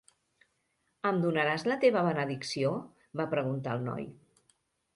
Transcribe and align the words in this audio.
"Em 1.09 1.19
donaràs 1.25 1.65
la 1.73 1.77
teva 1.85 2.03
benedicció?", 2.09 2.73
va 3.23 3.29
preguntar 3.37 3.79
el 3.79 3.87
noi. 3.93 4.13